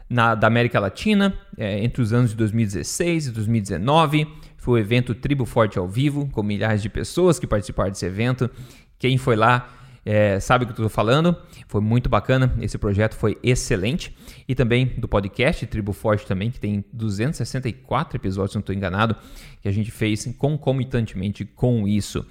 na, 0.09 0.35
da 0.35 0.47
América 0.47 0.81
Latina 0.81 1.35
é, 1.59 1.85
entre 1.85 2.01
os 2.01 2.15
anos 2.15 2.31
de 2.31 2.37
2016 2.37 3.27
e 3.27 3.31
2019. 3.33 4.27
Foi 4.57 4.81
o 4.81 4.83
evento 4.83 5.15
Tribo 5.15 5.45
Forte 5.45 5.79
ao 5.79 5.87
vivo, 5.87 6.27
com 6.33 6.43
milhares 6.43 6.81
de 6.81 6.89
pessoas 6.89 7.39
que 7.39 7.47
participaram 7.47 7.91
desse 7.91 8.07
evento. 8.07 8.51
Quem 8.99 9.19
foi 9.19 9.37
lá 9.37 9.69
é, 10.05 10.41
sabe 10.41 10.65
o 10.65 10.67
que 10.67 10.73
eu 10.73 10.75
estou 10.75 10.89
falando. 10.89 11.37
Foi 11.69 11.81
muito 11.81 12.09
bacana, 12.09 12.53
esse 12.61 12.77
projeto 12.77 13.15
foi 13.15 13.39
excelente. 13.43 14.17
E 14.49 14.55
também 14.55 14.87
do 14.99 15.07
podcast 15.07 15.67
Tribo 15.67 15.93
Forte 15.93 16.27
também, 16.27 16.51
que 16.51 16.59
tem 16.59 16.85
264 16.93 18.17
episódios, 18.17 18.55
não 18.55 18.61
estou 18.61 18.75
enganado, 18.75 19.17
que 19.61 19.69
a 19.69 19.73
gente 19.73 19.91
fez 19.91 20.27
concomitantemente 20.39 21.45
com 21.45 21.87
isso. 21.87 22.27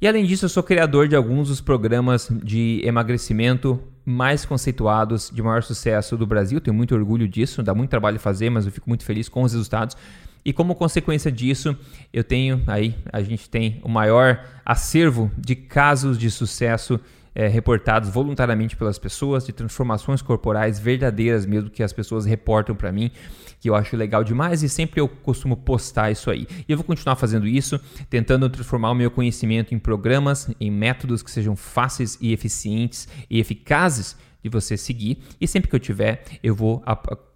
E 0.00 0.06
além 0.06 0.26
disso, 0.26 0.44
eu 0.44 0.48
sou 0.50 0.62
criador 0.62 1.08
de 1.08 1.16
alguns 1.16 1.48
dos 1.48 1.60
programas 1.60 2.28
de 2.30 2.82
emagrecimento 2.84 3.82
mais 4.04 4.44
conceituados, 4.44 5.30
de 5.34 5.42
maior 5.42 5.62
sucesso 5.62 6.16
do 6.18 6.26
Brasil. 6.26 6.60
Tenho 6.60 6.76
muito 6.76 6.94
orgulho 6.94 7.26
disso, 7.26 7.62
dá 7.62 7.74
muito 7.74 7.90
trabalho 7.90 8.20
fazer, 8.20 8.50
mas 8.50 8.66
eu 8.66 8.72
fico 8.72 8.88
muito 8.88 9.04
feliz 9.04 9.28
com 9.28 9.42
os 9.42 9.52
resultados. 9.52 9.96
E 10.46 10.52
como 10.52 10.76
consequência 10.76 11.30
disso, 11.32 11.76
eu 12.12 12.22
tenho 12.22 12.62
aí, 12.68 12.94
a 13.12 13.20
gente 13.20 13.50
tem 13.50 13.80
o 13.82 13.88
maior 13.88 14.44
acervo 14.64 15.28
de 15.36 15.56
casos 15.56 16.16
de 16.16 16.30
sucesso 16.30 17.00
é, 17.34 17.48
reportados 17.48 18.08
voluntariamente 18.08 18.76
pelas 18.76 18.96
pessoas, 18.96 19.44
de 19.44 19.52
transformações 19.52 20.22
corporais 20.22 20.78
verdadeiras 20.78 21.44
mesmo 21.44 21.68
que 21.68 21.82
as 21.82 21.92
pessoas 21.92 22.24
reportam 22.24 22.76
para 22.76 22.92
mim, 22.92 23.10
que 23.58 23.68
eu 23.68 23.74
acho 23.74 23.96
legal 23.96 24.22
demais 24.22 24.62
e 24.62 24.68
sempre 24.68 25.00
eu 25.00 25.08
costumo 25.08 25.56
postar 25.56 26.12
isso 26.12 26.30
aí. 26.30 26.46
E 26.68 26.70
eu 26.70 26.76
vou 26.76 26.86
continuar 26.86 27.16
fazendo 27.16 27.44
isso, 27.44 27.80
tentando 28.08 28.48
transformar 28.48 28.92
o 28.92 28.94
meu 28.94 29.10
conhecimento 29.10 29.74
em 29.74 29.80
programas, 29.80 30.48
em 30.60 30.70
métodos 30.70 31.24
que 31.24 31.30
sejam 31.30 31.56
fáceis 31.56 32.16
e 32.20 32.32
eficientes 32.32 33.08
e 33.28 33.40
eficazes 33.40 34.16
de 34.46 34.50
você 34.50 34.76
seguir. 34.76 35.18
E 35.40 35.46
sempre 35.46 35.68
que 35.68 35.76
eu 35.76 35.80
tiver, 35.80 36.24
eu 36.42 36.54
vou 36.54 36.82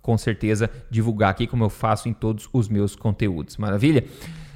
com 0.00 0.16
certeza 0.16 0.70
divulgar 0.90 1.30
aqui 1.30 1.46
como 1.46 1.64
eu 1.64 1.70
faço 1.70 2.08
em 2.08 2.12
todos 2.12 2.48
os 2.52 2.68
meus 2.68 2.94
conteúdos. 2.94 3.56
Maravilha? 3.56 4.04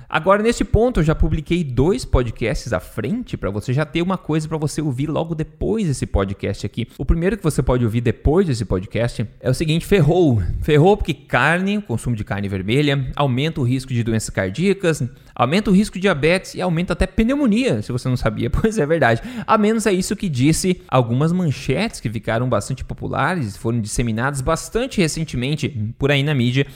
Agora, 0.09 0.43
nesse 0.43 0.65
ponto, 0.65 1.01
eu 1.01 1.05
já 1.05 1.15
publiquei 1.15 1.65
dois 1.65 2.05
podcasts 2.05 2.73
à 2.73 2.81
frente 2.81 3.37
para 3.37 3.51
você 3.51 3.73
já 3.73 3.85
ter 3.85 4.03
uma 4.03 4.19
coisa 4.19 4.49
para 4.49 4.59
você 4.59 4.81
ouvir 4.81 5.09
logo 5.09 5.35
depois 5.35 5.87
desse 5.87 6.07
podcast 6.07 6.67
aqui. 6.67 6.89
O 6.99 7.05
primeiro 7.05 7.37
que 7.37 7.43
você 7.43 7.63
pode 7.63 7.85
ouvir 7.85 8.01
depois 8.01 8.47
desse 8.47 8.65
podcast 8.65 9.27
é 9.41 9.51
o 9.51 9.55
seguinte: 9.55 9.87
ferrou. 9.87 10.43
Ferrou 10.63 10.97
porque 10.97 11.15
carne, 11.15 11.81
consumo 11.83 12.17
de 12.17 12.25
carne 12.25 12.49
vermelha, 12.49 13.11
aumenta 13.17 13.61
o 13.61 13.65
risco 13.65 13.93
de 13.93 14.03
doenças 14.03 14.31
cardíacas, 14.31 15.03
aumenta 15.35 15.71
o 15.71 15.75
risco 15.75 15.97
de 15.97 16.03
diabetes 16.03 16.55
e 16.55 16.61
aumenta 16.61 16.93
até 16.93 17.07
pneumonia, 17.07 17.83
se 17.83 17.91
você 17.91 18.09
não 18.09 18.17
sabia. 18.17 18.51
Pois 18.65 18.79
é 18.79 18.87
verdade. 18.87 19.21
A 19.47 19.59
menos 19.59 19.85
é 19.85 19.93
isso 19.93 20.17
que 20.17 20.29
disse 20.29 20.81
algumas 20.89 21.33
manchetes 21.33 22.01
que 22.01 22.09
ficaram 22.09 22.49
bastante 22.49 22.85
populares, 22.85 23.57
foram 23.57 23.81
disseminadas 23.81 24.41
bastante 24.41 25.01
recentemente 25.01 25.69
por 25.99 26.11
aí 26.11 26.23
na 26.23 26.35
mídia. 26.35 26.67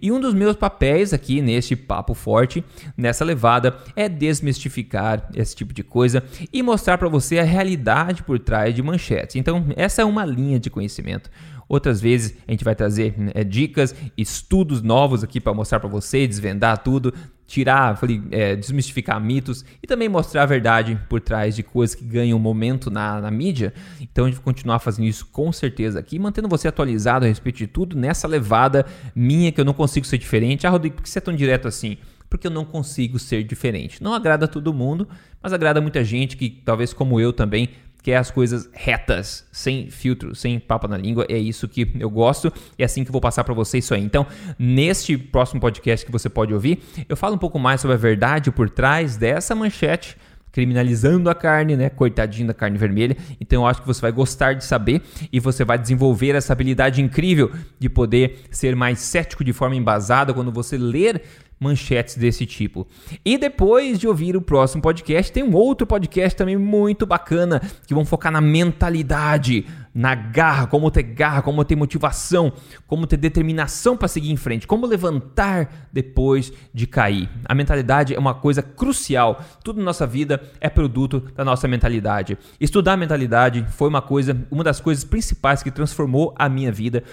E 0.00 0.10
um 0.10 0.20
dos 0.20 0.32
meus 0.32 0.56
papéis 0.56 1.12
aqui 1.12 1.42
neste 1.42 1.76
papo 1.76 2.14
forte 2.14 2.64
nessa 2.96 3.24
levada 3.24 3.76
é 3.94 4.08
desmistificar 4.08 5.28
esse 5.34 5.54
tipo 5.54 5.72
de 5.72 5.82
coisa 5.82 6.22
e 6.52 6.62
mostrar 6.62 6.98
para 6.98 7.08
você 7.08 7.38
a 7.38 7.44
realidade 7.44 8.22
por 8.22 8.38
trás 8.38 8.74
de 8.74 8.82
manchetes. 8.82 9.36
Então, 9.36 9.66
essa 9.76 10.02
é 10.02 10.04
uma 10.04 10.24
linha 10.24 10.58
de 10.58 10.70
conhecimento. 10.70 11.30
Outras 11.68 12.00
vezes 12.00 12.36
a 12.46 12.50
gente 12.50 12.64
vai 12.64 12.74
trazer 12.74 13.14
é, 13.34 13.42
dicas, 13.42 13.94
estudos 14.16 14.82
novos 14.82 15.24
aqui 15.24 15.40
para 15.40 15.54
mostrar 15.54 15.80
para 15.80 15.88
você, 15.88 16.26
desvendar 16.26 16.78
tudo, 16.78 17.12
tirar, 17.46 17.96
falei, 17.96 18.22
é, 18.30 18.56
desmistificar 18.56 19.20
mitos 19.20 19.64
e 19.82 19.86
também 19.86 20.08
mostrar 20.08 20.42
a 20.42 20.46
verdade 20.46 20.98
por 21.08 21.20
trás 21.20 21.54
de 21.54 21.62
coisas 21.62 21.94
que 21.94 22.04
ganham 22.04 22.38
momento 22.38 22.90
na, 22.90 23.20
na 23.20 23.30
mídia. 23.30 23.72
Então 24.00 24.24
a 24.24 24.28
gente 24.28 24.36
vai 24.36 24.44
continuar 24.44 24.78
fazendo 24.78 25.06
isso 25.06 25.26
com 25.26 25.52
certeza 25.52 25.98
aqui, 25.98 26.18
mantendo 26.18 26.48
você 26.48 26.68
atualizado 26.68 27.24
a 27.24 27.28
respeito 27.28 27.58
de 27.58 27.66
tudo 27.66 27.96
nessa 27.96 28.26
levada 28.28 28.84
minha 29.14 29.52
que 29.52 29.60
eu 29.60 29.64
não 29.64 29.74
consigo 29.74 30.06
ser 30.06 30.18
diferente. 30.18 30.66
Ah, 30.66 30.70
Rodrigo, 30.70 30.96
por 30.96 31.02
que 31.02 31.08
você 31.08 31.18
é 31.18 31.22
tão 31.22 31.34
direto 31.34 31.68
assim? 31.68 31.96
Porque 32.34 32.48
eu 32.48 32.50
não 32.50 32.64
consigo 32.64 33.16
ser 33.16 33.44
diferente. 33.44 34.02
Não 34.02 34.12
agrada 34.12 34.48
todo 34.48 34.74
mundo, 34.74 35.06
mas 35.40 35.52
agrada 35.52 35.80
muita 35.80 36.02
gente 36.02 36.36
que, 36.36 36.50
talvez 36.50 36.92
como 36.92 37.20
eu 37.20 37.32
também, 37.32 37.68
quer 38.02 38.16
as 38.16 38.28
coisas 38.28 38.68
retas, 38.72 39.46
sem 39.52 39.88
filtro, 39.88 40.34
sem 40.34 40.58
papo 40.58 40.88
na 40.88 40.96
língua. 40.96 41.24
É 41.28 41.38
isso 41.38 41.68
que 41.68 41.92
eu 41.96 42.10
gosto 42.10 42.52
e 42.76 42.82
é 42.82 42.86
assim 42.86 43.04
que 43.04 43.10
eu 43.10 43.12
vou 43.12 43.20
passar 43.20 43.44
para 43.44 43.54
você 43.54 43.78
isso 43.78 43.94
aí. 43.94 44.02
Então, 44.02 44.26
neste 44.58 45.16
próximo 45.16 45.60
podcast 45.60 46.04
que 46.04 46.10
você 46.10 46.28
pode 46.28 46.52
ouvir, 46.52 46.82
eu 47.08 47.16
falo 47.16 47.36
um 47.36 47.38
pouco 47.38 47.56
mais 47.56 47.80
sobre 47.80 47.94
a 47.94 47.98
verdade 47.98 48.50
por 48.50 48.68
trás 48.68 49.16
dessa 49.16 49.54
manchete 49.54 50.16
criminalizando 50.54 51.28
a 51.28 51.34
carne, 51.34 51.76
né? 51.76 51.90
Coitadinho 51.90 52.46
da 52.46 52.54
carne 52.54 52.78
vermelha. 52.78 53.16
Então 53.40 53.62
eu 53.62 53.66
acho 53.66 53.80
que 53.80 53.86
você 53.88 54.00
vai 54.00 54.12
gostar 54.12 54.52
de 54.52 54.64
saber 54.64 55.02
e 55.32 55.40
você 55.40 55.64
vai 55.64 55.76
desenvolver 55.76 56.36
essa 56.36 56.52
habilidade 56.52 57.02
incrível 57.02 57.50
de 57.76 57.88
poder 57.88 58.44
ser 58.52 58.76
mais 58.76 59.00
cético 59.00 59.42
de 59.42 59.52
forma 59.52 59.74
embasada 59.74 60.32
quando 60.32 60.52
você 60.52 60.78
ler 60.78 61.24
manchetes 61.58 62.16
desse 62.16 62.46
tipo. 62.46 62.86
E 63.24 63.38
depois 63.38 63.98
de 63.98 64.06
ouvir 64.06 64.36
o 64.36 64.42
próximo 64.42 64.82
podcast, 64.82 65.32
tem 65.32 65.42
um 65.42 65.54
outro 65.54 65.86
podcast 65.86 66.36
também 66.36 66.56
muito 66.56 67.06
bacana 67.06 67.60
que 67.86 67.94
vão 67.94 68.04
focar 68.04 68.32
na 68.32 68.40
mentalidade, 68.40 69.64
na 69.94 70.14
garra, 70.14 70.66
como 70.66 70.90
ter 70.90 71.04
garra, 71.04 71.40
como 71.40 71.64
ter 71.64 71.76
motivação, 71.76 72.52
como 72.86 73.06
ter 73.06 73.16
determinação 73.16 73.96
para 73.96 74.08
seguir 74.08 74.32
em 74.32 74.36
frente, 74.36 74.66
como 74.66 74.86
levantar 74.86 75.88
depois 75.92 76.52
de 76.72 76.86
cair. 76.86 77.30
A 77.44 77.54
mentalidade 77.54 78.14
é 78.14 78.18
uma 78.18 78.34
coisa 78.34 78.60
crucial. 78.62 79.40
Tudo 79.62 79.78
na 79.78 79.84
nossa 79.84 80.06
vida 80.06 80.42
é 80.60 80.68
produto 80.68 81.20
da 81.36 81.44
nossa 81.44 81.68
mentalidade. 81.68 82.36
Estudar 82.60 82.94
a 82.94 82.96
mentalidade 82.96 83.64
foi 83.70 83.88
uma 83.88 84.02
coisa, 84.02 84.36
uma 84.50 84.64
das 84.64 84.80
coisas 84.80 85.04
principais 85.04 85.62
que 85.62 85.70
transformou 85.70 86.34
a 86.36 86.48
minha 86.48 86.72
vida 86.72 87.04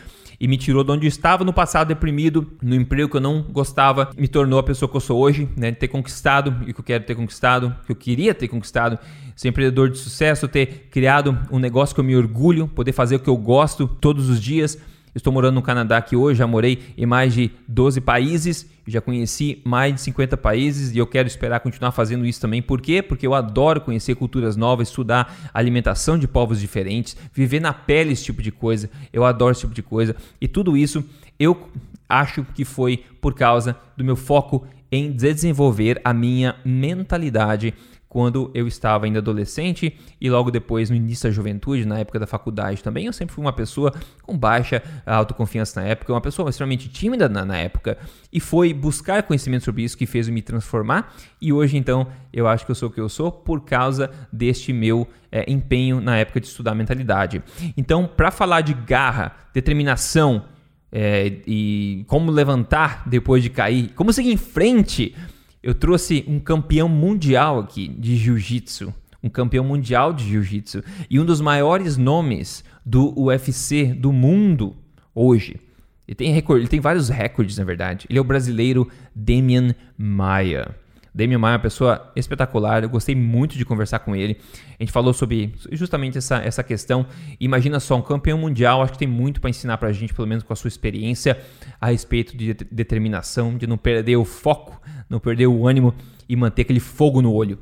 e 0.42 0.48
me 0.48 0.58
tirou 0.58 0.84
de 0.84 0.92
onde 0.92 1.06
estava 1.06 1.44
no 1.44 1.54
passado 1.54 1.90
deprimido, 1.90 2.52
no 2.64 2.74
emprego 2.74 3.08
que 3.08 3.16
eu 3.16 3.22
não 3.22 3.44
gostava, 3.44 4.10
me 4.18 4.28
tornou 4.28 4.58
a 4.58 4.64
pessoa 4.64 4.90
que 4.90 4.98
eu 4.98 5.02
sou 5.02 5.20
hoje, 5.20 5.48
né? 5.56 5.72
Ter 5.72 5.88
conquistado 5.88 6.68
e 6.68 6.74
que 6.74 6.80
eu 6.80 6.84
quero 6.84 7.04
ter 7.04 7.14
conquistado, 7.14 7.76
que 7.86 7.92
eu 7.92 7.96
queria 7.96 8.34
ter 8.34 8.48
conquistado, 8.48 8.98
ser 9.36 9.50
empreendedor 9.50 9.92
de 9.92 10.00
sucesso, 10.00 10.48
ter 10.48 10.88
criado 10.90 11.38
um 11.52 11.60
negócio 11.60 11.94
que 11.94 12.02
eu 12.02 12.04
me 12.04 12.16
orgulho, 12.16 12.68
poder 12.72 12.92
fazer 12.92 13.16
o 13.16 13.20
que 13.20 13.30
eu 13.30 13.38
gosto 13.38 13.88
todos 13.88 14.30
os 14.30 14.42
dias 14.42 14.78
Estou 15.14 15.34
morando 15.34 15.56
no 15.56 15.62
Canadá 15.62 15.98
aqui 15.98 16.16
hoje, 16.16 16.40
já 16.40 16.48
morei 16.48 16.80
em 16.98 17.06
mais 17.06 17.34
de 17.34 17.52
12 17.68 18.00
países, 18.00 18.66
já 18.88 19.02
conheci 19.02 19.62
mais 19.66 19.94
de 19.94 20.00
50 20.00 20.38
países 20.38 20.96
e 20.96 20.98
eu 20.98 21.06
quero 21.06 21.28
esperar 21.28 21.60
continuar 21.60 21.92
fazendo 21.92 22.26
isso 22.26 22.40
também. 22.40 22.62
Por 22.62 22.80
quê? 22.80 23.02
Porque 23.02 23.28
eu 23.28 23.34
adoro 23.34 23.82
conhecer 23.82 24.16
culturas 24.16 24.56
novas, 24.56 24.88
estudar 24.88 25.52
alimentação 25.54 26.18
de 26.18 26.30
povos 26.30 26.62
diferentes, 26.62 27.18
viver 27.34 27.60
na 27.60 27.74
pele 27.74 28.14
esse 28.14 28.24
tipo 28.24 28.42
de 28.42 28.54
coisa. 28.54 28.90
Eu 29.12 29.26
adoro 29.26 29.52
esse 29.52 29.62
tipo 29.62 29.74
de 29.74 29.84
coisa 29.84 30.16
e 30.40 30.48
tudo 30.48 30.78
isso 30.78 31.04
eu 31.38 31.70
acho 32.08 32.46
que 32.56 32.64
foi 32.64 33.04
por 33.20 33.34
causa 33.34 33.76
do 33.98 34.06
meu 34.06 34.16
foco 34.16 34.66
em 34.90 35.12
desenvolver 35.12 36.00
a 36.06 36.14
minha 36.14 36.56
mentalidade 36.64 37.74
quando 38.12 38.52
eu 38.54 38.68
estava 38.68 39.06
ainda 39.06 39.20
adolescente 39.20 39.98
e 40.20 40.30
logo 40.30 40.52
depois 40.52 40.90
no 40.90 40.98
início 40.98 41.30
da 41.30 41.32
juventude, 41.32 41.86
na 41.86 41.98
época 41.98 42.20
da 42.20 42.28
faculdade 42.28 42.84
também. 42.84 43.06
Eu 43.06 43.14
sempre 43.14 43.34
fui 43.34 43.42
uma 43.42 43.54
pessoa 43.54 43.94
com 44.22 44.38
baixa 44.38 44.84
autoconfiança 45.06 45.80
na 45.80 45.88
época, 45.88 46.12
uma 46.12 46.20
pessoa 46.20 46.50
extremamente 46.50 46.90
tímida 46.90 47.30
na, 47.30 47.46
na 47.46 47.56
época 47.56 47.98
e 48.30 48.42
foi 48.42 48.74
buscar 48.74 49.24
conhecimento 49.24 49.64
sobre 49.64 49.84
isso 49.84 49.98
que 49.98 50.06
fez 50.06 50.28
me 50.28 50.42
transformar 50.42 51.16
e 51.42 51.54
hoje 51.54 51.78
então 51.78 52.06
eu 52.34 52.50
acho 52.50 52.66
que 52.66 52.72
eu 52.72 52.76
sou 52.76 52.90
o 52.90 52.92
que 52.92 53.00
eu 53.00 53.08
sou 53.08 53.32
por 53.32 53.62
causa 53.62 54.12
deste 54.30 54.74
meu 54.74 55.08
é, 55.32 55.50
empenho 55.50 56.02
na 56.02 56.18
época 56.18 56.42
de 56.42 56.48
estudar 56.48 56.76
mentalidade. 56.76 57.42
Então, 57.78 58.06
para 58.06 58.30
falar 58.30 58.60
de 58.60 58.74
garra, 58.74 59.38
determinação, 59.54 60.44
é, 60.92 61.32
e 61.48 62.04
como 62.08 62.30
levantar 62.30 63.08
depois 63.08 63.42
de 63.42 63.50
cair, 63.50 63.94
como 63.96 64.12
seguir 64.12 64.34
em 64.34 64.38
frente 64.38 65.16
eu 65.64 65.74
trouxe 65.74 66.24
um 66.28 66.40
campeão 66.40 66.90
mundial 66.90 67.60
aqui 67.60 67.88
de 67.88 68.16
jiu-jitsu, 68.16 68.94
um 69.22 69.30
campeão 69.30 69.64
mundial 69.64 70.12
de 70.12 70.28
jiu-jitsu 70.28 70.84
e 71.10 71.20
um 71.20 71.26
dos 71.26 71.40
maiores 71.40 71.98
nomes 71.98 72.64
do 72.86 73.14
UFC 73.20 73.94
do 73.94 74.12
mundo 74.12 74.76
hoje. 75.14 75.60
Ele 76.08 76.16
tem, 76.16 76.34
recorde, 76.34 76.64
ele 76.64 76.70
tem 76.70 76.80
vários 76.80 77.10
recordes, 77.10 77.58
na 77.58 77.64
verdade. 77.64 78.06
Ele 78.10 78.18
é 78.18 78.22
o 78.22 78.26
brasileiro 78.26 78.90
Demian 79.16 79.76
Maia. 79.98 80.76
Damian 81.14 81.40
Maia 81.40 81.54
é 81.54 81.58
uma 81.58 81.62
pessoa 81.62 82.12
espetacular, 82.16 82.84
eu 82.84 82.90
gostei 82.90 83.14
muito 83.14 83.58
de 83.58 83.66
conversar 83.66 84.00
com 84.00 84.16
ele. 84.16 84.38
A 84.80 84.84
gente 84.84 84.92
falou 84.92 85.14
sobre 85.14 85.54
justamente 85.72 86.18
essa, 86.18 86.38
essa 86.38 86.64
questão. 86.64 87.06
Imagina 87.40 87.80
só, 87.80 87.98
um 87.98 88.02
campeão 88.02 88.38
mundial, 88.38 88.82
acho 88.82 88.94
que 88.94 89.00
tem 89.00 89.08
muito 89.08 89.42
para 89.42 89.50
ensinar 89.50 89.78
para 89.78 89.90
a 89.90 89.92
gente, 89.92 90.14
pelo 90.14 90.28
menos 90.28 90.44
com 90.44 90.54
a 90.54 90.56
sua 90.56 90.70
experiência, 90.70 91.38
a 91.80 91.88
respeito 91.88 92.36
de 92.38 92.54
determinação, 92.54 93.58
de 93.58 93.68
não 93.68 93.78
perder 93.78 94.16
o 94.16 94.24
foco, 94.24 94.82
não 95.10 95.20
perder 95.20 95.48
o 95.48 95.68
ânimo 95.68 95.94
e 96.30 96.36
manter 96.36 96.62
aquele 96.62 96.80
fogo 96.80 97.22
no 97.22 97.34
olho. 97.34 97.60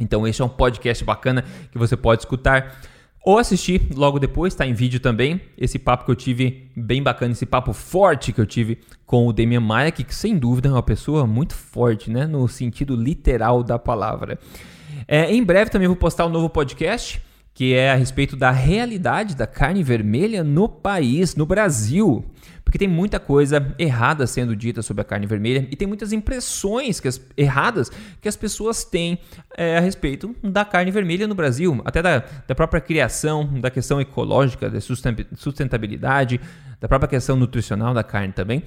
Então, 0.00 0.26
esse 0.26 0.40
é 0.40 0.44
um 0.44 0.48
podcast 0.48 1.04
bacana 1.04 1.44
que 1.70 1.76
você 1.76 1.96
pode 1.96 2.22
escutar 2.22 2.80
ou 3.28 3.36
assistir 3.36 3.82
logo 3.94 4.18
depois, 4.18 4.54
está 4.54 4.66
em 4.66 4.72
vídeo 4.72 4.98
também, 4.98 5.38
esse 5.58 5.78
papo 5.78 6.06
que 6.06 6.10
eu 6.10 6.16
tive 6.16 6.70
bem 6.74 7.02
bacana, 7.02 7.32
esse 7.32 7.44
papo 7.44 7.74
forte 7.74 8.32
que 8.32 8.40
eu 8.40 8.46
tive 8.46 8.78
com 9.04 9.26
o 9.26 9.34
Demian 9.34 9.60
Maia, 9.60 9.92
que 9.92 10.02
sem 10.14 10.38
dúvida 10.38 10.70
é 10.70 10.72
uma 10.72 10.82
pessoa 10.82 11.26
muito 11.26 11.54
forte, 11.54 12.10
né, 12.10 12.26
no 12.26 12.48
sentido 12.48 12.96
literal 12.96 13.62
da 13.62 13.78
palavra. 13.78 14.38
É, 15.06 15.30
em 15.30 15.44
breve 15.44 15.70
também 15.70 15.86
vou 15.86 15.94
postar 15.94 16.24
um 16.24 16.30
novo 16.30 16.48
podcast, 16.48 17.20
que 17.58 17.74
é 17.74 17.90
a 17.90 17.96
respeito 17.96 18.36
da 18.36 18.52
realidade 18.52 19.34
da 19.34 19.44
carne 19.44 19.82
vermelha 19.82 20.44
no 20.44 20.68
país, 20.68 21.34
no 21.34 21.44
Brasil. 21.44 22.24
Porque 22.62 22.78
tem 22.78 22.86
muita 22.86 23.18
coisa 23.18 23.74
errada 23.76 24.28
sendo 24.28 24.54
dita 24.54 24.80
sobre 24.80 25.00
a 25.00 25.04
carne 25.04 25.26
vermelha 25.26 25.66
e 25.68 25.74
tem 25.74 25.88
muitas 25.88 26.12
impressões 26.12 27.00
que 27.00 27.08
as, 27.08 27.20
erradas 27.36 27.90
que 28.20 28.28
as 28.28 28.36
pessoas 28.36 28.84
têm 28.84 29.18
é, 29.56 29.76
a 29.76 29.80
respeito 29.80 30.36
da 30.40 30.64
carne 30.64 30.92
vermelha 30.92 31.26
no 31.26 31.34
Brasil, 31.34 31.82
até 31.84 32.00
da, 32.00 32.22
da 32.46 32.54
própria 32.54 32.80
criação, 32.80 33.60
da 33.60 33.72
questão 33.72 34.00
ecológica, 34.00 34.70
da 34.70 34.78
sustentabilidade, 34.80 36.40
da 36.80 36.86
própria 36.86 37.08
questão 37.08 37.34
nutricional 37.34 37.92
da 37.92 38.04
carne 38.04 38.32
também. 38.32 38.62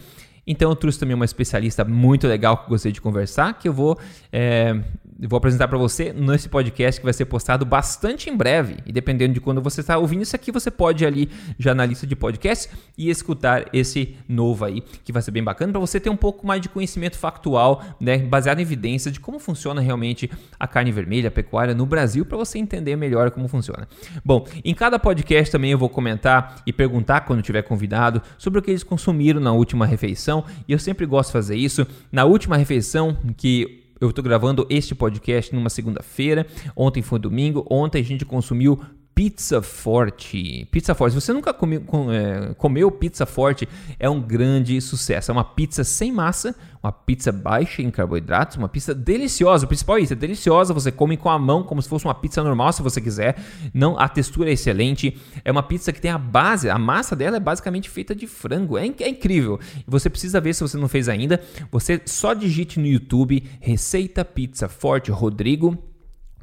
Então 0.46 0.70
eu 0.70 0.76
trouxe 0.76 1.00
também 1.00 1.16
uma 1.16 1.24
especialista 1.24 1.86
muito 1.86 2.28
legal 2.28 2.58
que 2.58 2.66
eu 2.66 2.70
gostei 2.70 2.92
de 2.92 3.00
conversar, 3.00 3.58
que 3.58 3.70
eu 3.70 3.74
vou 3.74 3.98
é, 4.34 4.82
vou 5.28 5.38
apresentar 5.38 5.68
para 5.68 5.78
você 5.78 6.12
nesse 6.14 6.50
podcast 6.50 7.00
que 7.00 7.06
vai 7.06 7.14
ser 7.14 7.26
postado 7.26 7.66
bastante 7.66 8.30
em 8.30 8.36
breve. 8.36 8.78
E 8.86 8.92
dependendo 8.92 9.34
de 9.34 9.40
quando 9.40 9.62
você 9.62 9.82
está 9.82 9.98
ouvindo 9.98 10.24
isso 10.24 10.36
aqui, 10.36 10.52
você 10.52 10.72
pode 10.72 11.04
ir 11.04 11.08
ali 11.08 11.30
já 11.60 11.76
na 11.76 11.86
lista 11.86 12.08
de 12.08 12.16
podcasts 12.16 12.70
e 12.98 13.10
escutar 13.10 13.66
esse 13.74 14.16
novo 14.28 14.66
aí, 14.66 14.82
que 15.04 15.12
vai 15.12 15.22
ser 15.22 15.32
bem 15.32 15.44
bacana 15.44 15.72
para 15.72 15.80
você 15.80 16.00
ter 16.00 16.10
um 16.10 16.16
pouco 16.16 16.46
mais 16.46 16.62
de 16.62 16.70
conhecimento 16.70 17.18
factual, 17.18 17.84
né, 18.00 18.18
baseado 18.18 18.60
em 18.60 18.62
evidência 18.62 19.12
de 19.12 19.20
como 19.20 19.40
funciona 19.40 19.82
realmente 19.82 20.30
a 20.60 20.68
carne 20.68 20.92
vermelha, 20.92 21.28
a 21.28 21.32
pecuária 21.32 21.74
no 21.74 21.86
Brasil, 21.86 22.26
para 22.26 22.38
você 22.38 22.58
entender 22.58 22.96
melhor 22.96 23.32
como 23.32 23.48
funciona. 23.48 23.88
Bom, 24.24 24.46
em 24.64 24.74
cada 24.74 24.98
podcast 24.98 25.52
também 25.52 25.72
eu 25.72 25.78
vou 25.78 25.90
comentar 25.90 26.62
e 26.66 26.74
perguntar 26.74 27.22
quando 27.22 27.42
tiver 27.42 27.62
convidado 27.62 28.22
sobre 28.38 28.60
o 28.60 28.62
que 28.62 28.72
eles 28.72 28.84
consumiram 28.84 29.40
na 29.40 29.52
última 29.52 29.86
refeição, 29.86 30.44
e 30.68 30.74
eu 30.74 30.80
sempre 30.80 31.06
gosto 31.06 31.30
de 31.30 31.34
fazer 31.34 31.56
isso. 31.56 31.86
Na 32.12 32.26
última 32.26 32.58
refeição 32.58 33.18
que 33.38 33.81
eu 34.02 34.10
estou 34.10 34.24
gravando 34.24 34.66
este 34.68 34.96
podcast 34.96 35.54
numa 35.54 35.70
segunda-feira. 35.70 36.48
Ontem 36.76 37.04
foi 37.04 37.20
domingo. 37.20 37.64
Ontem 37.70 38.02
a 38.02 38.04
gente 38.04 38.26
consumiu 38.26 38.82
Pizza 39.14 39.62
Forte. 39.62 40.68
Pizza 40.72 40.96
Forte. 40.96 41.14
Se 41.14 41.22
você 41.22 41.34
nunca 41.34 41.54
comeu, 41.54 41.84
é, 42.12 42.54
comeu 42.56 42.90
pizza 42.90 43.26
forte, 43.26 43.68
é 44.00 44.10
um 44.10 44.22
grande 44.22 44.80
sucesso. 44.80 45.32
É 45.32 45.34
uma 45.34 45.44
pizza 45.44 45.84
sem 45.84 46.12
massa, 46.12 46.56
uma 46.82 46.92
pizza 46.92 47.32
baixa 47.32 47.82
em 47.82 47.92
carboidratos, 47.92 48.58
uma 48.58 48.70
pizza 48.70 48.96
deliciosa. 48.96 49.66
O 49.66 49.68
principal 49.68 49.98
é 49.98 50.02
isso, 50.02 50.14
é 50.14 50.16
deliciosa. 50.16 50.74
Você 50.74 50.92
come 50.92 51.18
com 51.18 51.30
a 51.30 51.38
mão 51.38 51.62
como 51.62 51.82
se 51.82 51.90
fosse 51.90 52.06
uma 52.06 52.16
pizza 52.16 52.42
normal, 52.42 52.72
se 52.72 52.82
você 52.82 53.02
quiser. 53.02 53.38
Não, 53.74 54.00
a 54.00 54.08
textura 54.08 54.50
é 54.50 54.54
excelente. 54.54 55.18
É 55.44 55.52
uma 55.52 55.64
pizza 55.64 55.92
que 55.92 56.00
tem 56.00 56.12
a 56.12 56.18
base, 56.18 56.70
a 56.70 56.80
massa 56.80 57.16
dela 57.16 57.38
é 57.38 57.40
basicamente 57.40 57.90
feita 57.90 58.16
de 58.16 58.28
frango. 58.28 58.78
É, 58.78 58.86
é 58.86 59.10
incrível. 59.10 59.60
Você 59.86 60.10
precisa 60.10 60.40
ver 60.40 60.56
se 60.56 60.62
você 60.62 60.78
não 60.78 60.88
fez 60.88 61.10
ainda. 61.10 61.42
Você 61.70 62.02
só 62.06 62.34
digite 62.34 62.80
no 62.80 62.88
YouTube 62.88 63.44
receita 63.60 64.24
pizza 64.24 64.70
forte 64.70 65.12
Rodrigo 65.12 65.91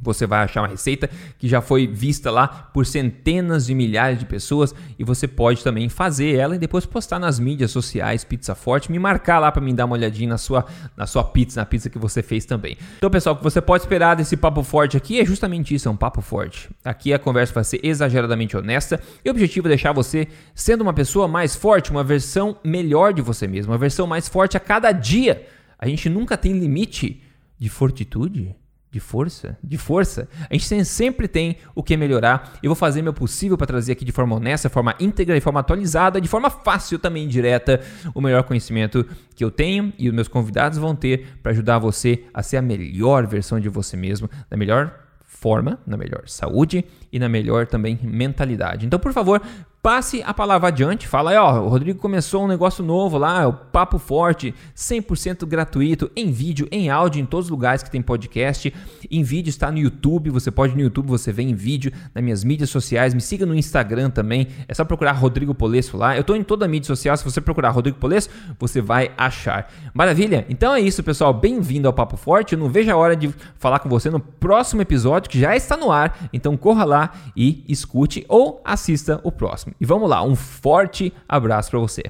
Você 0.01 0.27
vai 0.27 0.41
achar 0.45 0.63
uma 0.63 0.69
receita 0.69 1.11
que 1.39 1.49
já 1.49 1.61
foi 1.61 1.87
vista 1.87 2.31
lá 2.31 2.49
por 2.49 2.87
centenas 2.87 3.67
de 3.67 3.75
milhares 3.75 4.19
de 4.19 4.25
pessoas 4.25 4.75
e 4.99 5.05
você 5.05 5.27
pode 5.27 5.63
também 5.63 5.89
fazer 5.89 6.35
ela 6.35 6.57
e 6.57 6.59
depois 6.59 6.87
postar 6.87 7.19
nas 7.19 7.39
mídias 7.39 7.71
sociais 7.71 8.25
Pizza 8.25 8.55
Forte, 8.55 8.91
me 8.91 8.99
marcar 8.99 9.39
lá 9.39 9.51
para 9.51 9.63
me 9.63 9.73
dar 9.73 9.85
uma 9.85 9.95
olhadinha 9.95 10.29
na 10.29 10.39
sua, 10.39 10.65
na 10.97 11.07
sua 11.07 11.25
pizza, 11.25 11.61
na 11.61 11.67
pizza 11.67 11.91
que 11.91 11.99
você 11.99 12.23
fez 12.23 12.45
também. 12.45 12.77
Então, 12.99 13.11
pessoal, 13.11 13.35
o 13.35 13.39
que 13.39 13.45
você 13.45 13.61
pode 13.61 13.83
esperar 13.83 14.17
desse 14.17 14.37
papo 14.37 14.63
forte 14.63 14.97
aqui 14.97 15.21
é 15.21 15.25
justamente 15.25 15.75
isso, 15.75 15.89
é 15.89 15.91
um 15.91 15.97
papo 15.97 16.21
forte. 16.21 16.69
Aqui 16.85 17.13
a 17.13 17.19
conversa 17.19 17.53
vai 17.53 17.65
ser 17.65 17.81
exageradamente 17.83 18.57
honesta 18.57 19.01
e 19.25 19.29
o 19.29 19.33
objetivo 19.33 19.69
é 19.69 19.71
deixar 19.71 19.93
você 19.93 20.29
sendo 20.55 20.83
uma 20.83 20.93
pessoa 20.93 21.27
mais 21.27 21.55
forte, 21.57 21.91
uma 21.91 22.05
versão 22.05 22.57
melhor 22.65 23.13
de 23.13 23.23
você 23.23 23.47
mesmo, 23.47 23.73
uma 23.73 23.79
versão 23.79 24.07
mais 24.07 24.29
forte 24.29 24.57
a 24.57 24.61
cada 24.61 24.93
dia. 24.93 25.47
A 25.79 25.87
gente 25.87 26.09
nunca 26.09 26.37
tem 26.37 26.59
limite 26.59 27.23
de 27.59 27.69
fortitude 27.69 28.55
de 28.91 29.01
força, 29.01 29.59
de 29.63 29.77
força. 29.77 30.29
A 30.49 30.55
gente 30.55 30.85
sempre 30.85 31.29
tem 31.29 31.57
o 31.75 31.83
que 31.83 31.97
melhorar. 31.97 32.59
Eu 32.63 32.69
vou 32.69 32.77
fazer 32.77 33.03
meu 33.03 33.13
possível 33.13 33.57
para 33.57 33.67
trazer 33.67 33.93
aqui 33.93 34.05
de 34.05 34.13
forma 34.13 34.37
honesta, 34.37 34.69
de 34.69 34.73
forma 34.73 34.95
íntegra, 34.99 35.35
de 35.35 35.41
forma 35.41 35.61
atualizada, 35.61 36.21
de 36.21 36.29
forma 36.29 36.49
fácil 36.49 36.99
também 36.99 37.29
direta, 37.29 37.81
o 38.15 38.21
melhor 38.21 38.43
conhecimento 38.45 39.05
que 39.35 39.45
eu 39.45 39.51
tenho 39.51 39.93
e 39.99 40.09
os 40.09 40.15
meus 40.15 40.29
convidados 40.29 40.79
vão 40.79 40.95
ter 40.95 41.39
para 41.43 41.53
ajudar 41.53 41.79
você 41.79 42.25
a 42.33 42.43
ser 42.43 42.57
a 42.57 42.63
melhor 42.63 43.27
versão 43.27 43.61
de 43.61 43.69
você 43.69 43.97
mesmo, 43.97 44.29
da 44.49 44.57
melhor 44.57 45.09
forma, 45.25 45.79
na 45.87 45.97
melhor 45.97 46.23
saúde 46.27 46.85
e 47.13 47.19
na 47.19 47.29
melhor 47.29 47.67
também 47.67 47.99
mentalidade. 48.03 48.87
Então, 48.87 48.99
por 48.99 49.13
favor, 49.13 49.41
passe 49.83 50.23
a 50.27 50.35
palavra 50.35 50.69
adiante, 50.69 51.07
fala 51.07 51.31
aí, 51.31 51.37
ó, 51.37 51.61
o 51.61 51.69
Rodrigo 51.69 51.99
começou 52.01 52.45
um 52.45 52.49
negócio 52.49 52.85
novo 52.85 53.17
lá, 53.17 53.47
o 53.47 53.53
Papo 53.53 53.99
Forte, 53.99 54.55
100% 54.77 55.47
gratuito, 55.47 56.11
em 56.17 56.33
vídeo, 56.33 56.67
em 56.73 56.91
áudio, 56.91 57.23
em 57.23 57.25
todos 57.25 57.47
os 57.47 57.51
lugares 57.51 57.83
que 57.83 57.91
tem 57.91 58.03
podcast, 58.03 58.75
em 59.09 59.23
vídeo 59.23 59.49
está 59.49 59.71
no 59.71 59.79
YouTube, 59.79 60.31
você 60.31 60.51
pode 60.51 60.75
no 60.75 60.81
YouTube, 60.81 61.07
você 61.07 61.33
vê 61.33 61.43
em 61.43 61.55
vídeo, 61.55 61.93
nas 62.13 62.25
minhas 62.25 62.43
mídias 62.43 62.71
sociais, 62.71 63.15
me 63.15 63.21
siga 63.21 63.47
no 63.47 63.55
Instagram 63.55 64.11
também, 64.11 64.49
é 64.67 64.75
só 64.75 64.85
procurar 64.85 65.13
Rodrigo 65.13 65.55
Polesso 65.55 65.97
lá, 65.97 66.17
eu 66.17 66.23
estou 66.23 66.35
em 66.35 66.43
toda 66.43 66.65
a 66.65 66.69
mídia 66.69 66.89
social, 66.89 67.17
se 67.17 67.25
você 67.25 67.41
procurar 67.41 67.71
Rodrigo 67.71 67.99
Polesso, 67.99 68.29
você 68.59 68.81
vai 68.81 69.13
achar. 69.17 69.73
Maravilha? 69.95 70.45
Então 70.49 70.75
é 70.75 70.81
isso, 70.81 71.05
pessoal, 71.05 71.33
bem-vindo 71.33 71.87
ao 71.87 71.95
Papo 71.95 72.17
Forte, 72.17 72.55
eu 72.55 72.59
não 72.59 72.69
vejo 72.69 72.91
a 72.91 72.97
hora 72.97 73.15
de 73.15 73.33
falar 73.57 73.79
com 73.79 73.89
você 73.89 74.11
no 74.11 74.19
próximo 74.19 74.83
episódio, 74.83 75.31
que 75.31 75.39
já 75.39 75.55
está 75.55 75.77
no 75.77 75.93
ar, 75.93 76.29
então 76.33 76.57
corra 76.57 76.85
lá 76.99 77.13
e 77.37 77.65
escute 77.69 78.25
ou 78.29 78.61
assista 78.65 79.21
o 79.23 79.31
próximo. 79.31 79.75
E 79.81 79.87
vamos 79.87 80.09
lá, 80.09 80.23
um 80.23 80.35
forte 80.35 81.13
abraço 81.29 81.71
para 81.71 81.81
você. 81.81 82.03